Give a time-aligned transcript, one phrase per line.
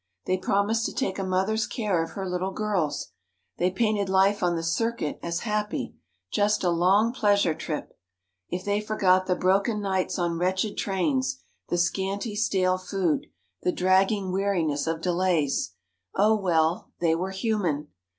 [0.25, 3.09] They promised to take a mother's care of her little girls.
[3.57, 7.95] They painted life on the circuit as happy—just a long pleasure trip.
[8.49, 13.27] If they forgot the broken nights on wretched trains, the scanty, stale food,
[13.61, 15.75] the dragging weariness of delays...
[16.15, 17.89] oh, well, they were human.